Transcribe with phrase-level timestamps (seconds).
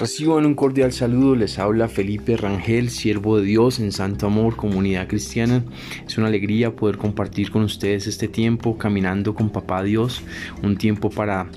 [0.00, 5.06] Reciban un cordial saludo, les habla Felipe Rangel, siervo de Dios en Santo Amor, comunidad
[5.06, 5.62] cristiana.
[6.06, 10.22] Es una alegría poder compartir con ustedes este tiempo caminando con Papá Dios,
[10.62, 11.48] un tiempo para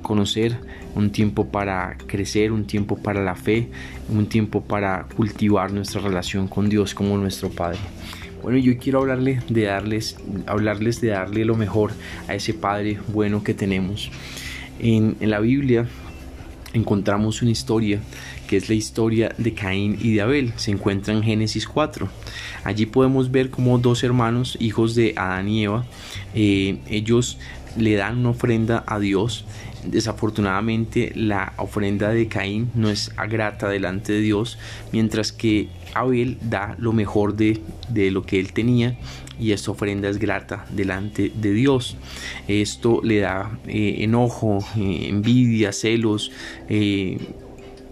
[0.00, 0.56] conocer,
[0.94, 3.68] un tiempo para crecer, un tiempo para la fe,
[4.08, 7.78] un tiempo para cultivar nuestra relación con Dios como nuestro Padre.
[8.42, 10.16] Bueno, yo quiero hablarles de darles,
[10.46, 11.92] hablarles de darle lo mejor
[12.26, 14.10] a ese Padre bueno que tenemos.
[14.78, 15.86] En, en la Biblia
[16.72, 18.00] encontramos una historia
[18.48, 20.52] que es la historia de Caín y de Abel.
[20.56, 22.08] Se encuentra en Génesis 4.
[22.64, 25.84] Allí podemos ver como dos hermanos, hijos de Adán y Eva,
[26.34, 27.38] eh, ellos
[27.76, 29.44] le dan una ofrenda a Dios.
[29.84, 34.58] Desafortunadamente la ofrenda de Caín no es grata delante de Dios,
[34.92, 37.60] mientras que Abel da lo mejor de,
[38.10, 38.96] lo que él tenía
[39.40, 41.96] y esta ofrenda es grata delante de Dios.
[42.46, 46.30] Esto le da eh, enojo, eh, envidia, celos,
[46.68, 47.18] eh,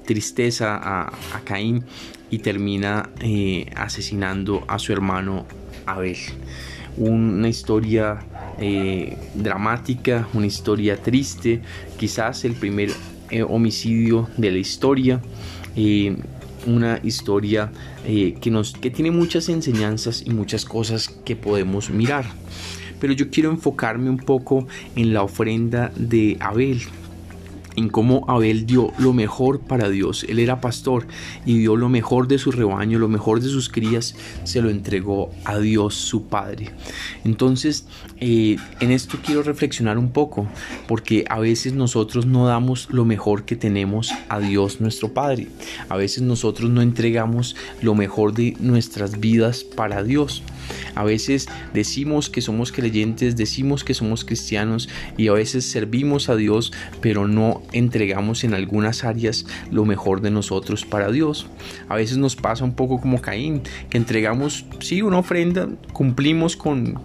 [0.07, 1.85] tristeza a, a, Caín
[2.31, 3.11] y termina
[3.75, 5.47] asesinando a su hermano
[5.87, 6.17] Abel.
[6.97, 8.21] Una historia
[9.35, 11.63] dramática, una historia triste,
[11.99, 12.91] quizás el primer
[13.49, 15.23] homicidio de la historia
[16.67, 17.73] una historia
[18.07, 22.25] eh, que, nos, que tiene muchas enseñanzas y muchas cosas que podemos mirar.
[23.01, 26.83] Pero yo quiero enfocarme un poco en la ofrenda de Abel,
[27.81, 30.25] en cómo Abel dio lo mejor para Dios.
[30.29, 31.07] Él era pastor
[31.45, 34.15] y dio lo mejor de su rebaño, lo mejor de sus crías,
[34.45, 36.71] se lo entregó a Dios su Padre.
[37.25, 37.87] Entonces,
[38.19, 40.47] eh, en esto quiero reflexionar un poco,
[40.87, 45.49] porque a veces nosotros no damos lo mejor que tenemos a Dios nuestro Padre.
[45.89, 50.43] A veces nosotros no entregamos lo mejor de nuestras vidas para Dios.
[51.01, 56.37] A veces decimos que somos creyentes, decimos que somos cristianos y a veces servimos a
[56.37, 61.47] Dios, pero no entregamos en algunas áreas lo mejor de nosotros para Dios.
[61.89, 66.97] A veces nos pasa un poco como Caín, que entregamos, sí, una ofrenda, cumplimos con,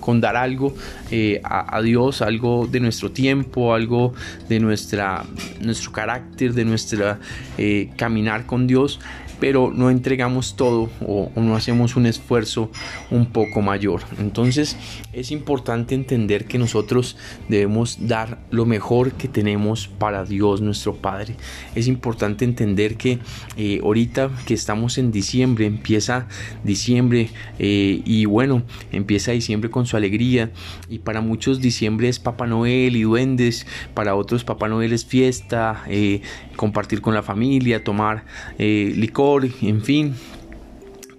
[0.00, 0.74] con, dar algo
[1.12, 4.12] eh, a, Dios, algo de nuestro tiempo, algo
[4.48, 5.24] de nuestra,
[5.60, 7.20] nuestro carácter, de nuestra
[7.58, 8.98] eh, caminar con Dios,
[9.40, 12.70] pero no entregamos todo o, no hacemos un esfuerzo
[13.10, 14.02] un poco mayor.
[14.18, 14.76] Entonces
[15.12, 17.16] es importante entender que nosotros
[17.48, 21.36] debemos dar lo mejor que tenemos para Dios nuestro Padre.
[21.74, 23.18] Es importante entender que
[23.56, 26.28] eh, ahorita que estamos en diciembre, empieza
[26.64, 30.50] diciembre eh, y bueno, empieza diciembre con su alegría
[30.88, 35.84] y para muchos diciembre es Papá Noel y duendes, para otros Papá Noel es fiesta,
[35.88, 36.22] eh,
[36.56, 38.24] compartir con la familia, tomar
[38.58, 39.25] licor
[39.62, 40.14] en fin,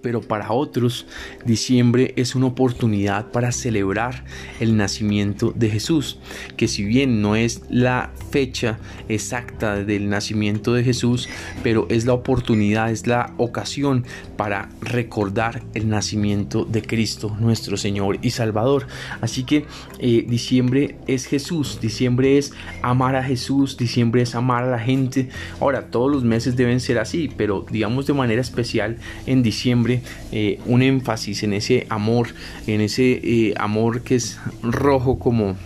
[0.02, 1.06] pero para otros
[1.44, 4.24] diciembre es una oportunidad para celebrar
[4.60, 6.18] el nacimiento de Jesús,
[6.56, 11.28] que si bien no es la fecha exacta del nacimiento de Jesús,
[11.62, 14.04] pero es la oportunidad, es la ocasión
[14.36, 18.86] para recordar el nacimiento de Cristo, nuestro Señor y Salvador.
[19.20, 19.64] Así que
[19.98, 25.28] eh, diciembre es Jesús, diciembre es amar a Jesús, diciembre es amar a la gente.
[25.60, 30.60] Ahora, todos los meses deben ser así, pero digamos de manera especial en diciembre eh,
[30.66, 32.28] un énfasis en ese amor,
[32.66, 35.56] en ese eh, amor que es rojo como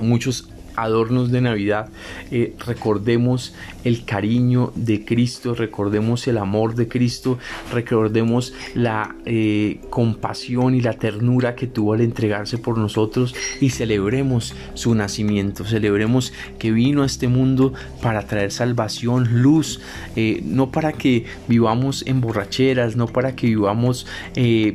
[0.00, 1.88] muchos adornos de Navidad,
[2.30, 7.38] eh, recordemos el cariño de Cristo, recordemos el amor de Cristo,
[7.72, 14.54] recordemos la eh, compasión y la ternura que tuvo al entregarse por nosotros y celebremos
[14.74, 19.80] su nacimiento, celebremos que vino a este mundo para traer salvación, luz,
[20.16, 24.06] eh, no para que vivamos en borracheras, no para que vivamos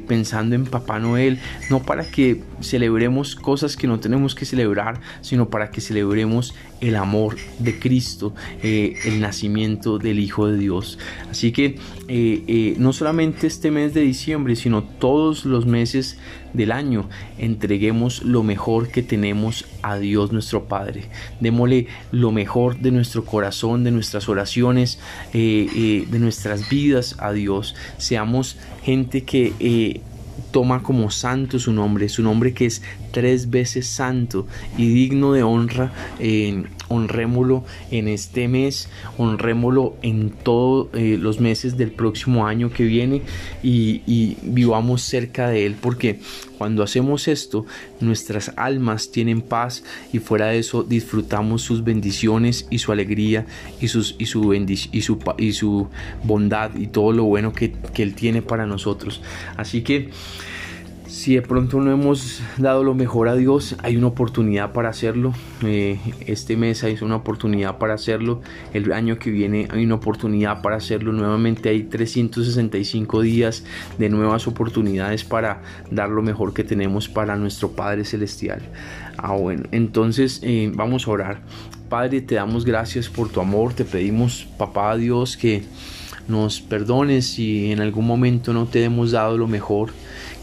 [0.08, 5.50] pensando en Papá Noel, no para que celebremos cosas que no tenemos que celebrar, sino
[5.50, 11.00] para que celebremos el amor de Cristo, eh, el nacimiento del Hijo de Dios.
[11.32, 11.78] Así que
[12.08, 16.18] eh, eh, no solamente este mes de diciembre, sino todos los meses
[16.54, 21.06] del año, entreguemos lo mejor que tenemos a Dios nuestro Padre.
[21.40, 25.00] Démosle lo mejor de nuestro corazón, de nuestras oraciones,
[25.34, 27.76] de nuestras vidas a Dios.
[27.98, 30.02] Seamos gente que
[30.58, 32.82] toma como santo su nombre, su nombre que es
[33.12, 35.94] tres veces santo y digno de honra.
[36.88, 38.90] honrémoslo en este mes,
[39.20, 43.22] honrémoslo en todos eh, los meses del próximo año que viene
[43.62, 46.22] y, y, vivamos cerca de Él, porque
[46.58, 47.66] cuando hacemos esto,
[48.00, 53.46] nuestras almas tienen paz y fuera de eso disfrutamos sus bendiciones y su alegría
[53.80, 55.88] y, sus, y, su, y, su, y su
[56.24, 59.22] bondad y todo lo bueno que, que Él tiene para nosotros.
[59.56, 60.10] Así que
[61.08, 65.32] Si de pronto no hemos dado lo mejor a Dios, hay una oportunidad para hacerlo.
[65.64, 68.42] Eh, este mes hay una oportunidad para hacerlo.
[68.74, 71.14] El año que viene hay una oportunidad para hacerlo.
[71.14, 73.64] Nuevamente hay 365 días
[73.98, 78.62] de nuevas oportunidades para dar lo mejor que tenemos para nuestro Padre Celestial.
[79.18, 81.42] Ah, bueno, entonces eh, vamos a orar.
[81.88, 83.74] Padre, te damos gracias por tu amor.
[83.74, 85.64] Te pedimos, papá Dios, que
[86.28, 89.92] nos perdones si en algún momento no te hemos dado lo mejor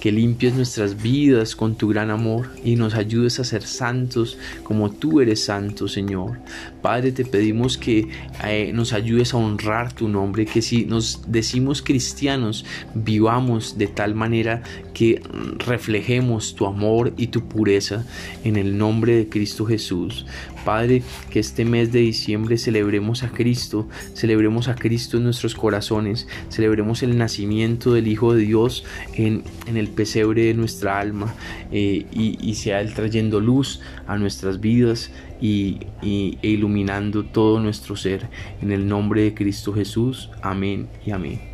[0.05, 4.91] que limpies nuestras vidas con tu gran amor y nos ayudes a ser santos como
[4.91, 6.41] tú eres santo, Señor.
[6.83, 8.09] Padre, te pedimos que
[8.45, 14.15] eh, nos ayudes a honrar tu nombre, que si nos decimos cristianos, vivamos de tal
[14.15, 14.63] manera
[14.93, 15.23] que
[15.57, 18.05] reflejemos tu amor y tu pureza
[18.45, 20.27] en el nombre de Cristo Jesús.
[20.65, 26.27] Padre, que este mes de diciembre celebremos a Cristo, celebremos a Cristo en nuestros corazones,
[26.49, 28.85] celebremos el nacimiento del Hijo de Dios
[29.15, 31.35] en, el pesebre de nuestra alma
[31.73, 35.11] eh, y, sea Él trayendo luz a nuestras vidas
[35.41, 38.29] y, e iluminando todo nuestro ser.
[38.63, 40.31] En el nombre de Cristo Jesús.
[40.43, 41.54] Amén y amén.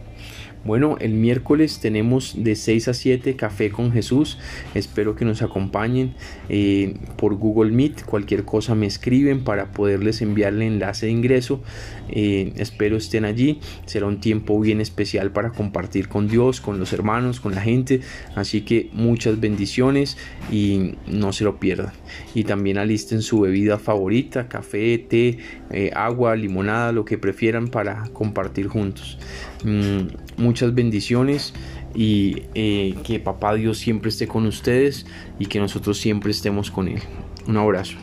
[0.62, 4.37] Bueno, el miércoles tenemos de 6 a 7 Café con Jesús.
[4.75, 6.12] Espero que nos acompañen
[6.51, 8.05] eh, por Google Meet.
[8.05, 11.62] Cualquier cosa me escriben para poderles enviar el enlace de ingreso.
[12.11, 13.61] Eh, espero estén allí.
[13.87, 18.03] Será un tiempo bien especial para compartir con Dios, con los hermanos, con la gente.
[18.35, 20.19] Así que muchas bendiciones
[20.53, 21.93] y no se lo pierdan.
[22.35, 25.39] Y también alisten su bebida favorita, café, té,
[25.71, 29.19] eh, agua, limonada, lo que prefieran para compartir juntos.
[29.65, 31.53] Mm, muchas bendiciones
[31.95, 35.07] y eh, que papá Dios siempre esté con ustedes
[35.39, 37.01] y que nosotros siempre estemos con Él.
[37.47, 37.97] Un abrazo.